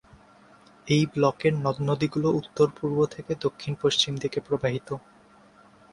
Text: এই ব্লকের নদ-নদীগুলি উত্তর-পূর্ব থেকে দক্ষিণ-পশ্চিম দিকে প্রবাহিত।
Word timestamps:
এই 0.87 1.03
ব্লকের 1.13 1.53
নদ-নদীগুলি 1.57 2.29
উত্তর-পূর্ব 2.39 2.97
থেকে 3.05 3.31
দক্ষিণ-পশ্চিম 3.45 4.13
দিকে 4.17 4.39
প্রবাহিত। 4.39 4.89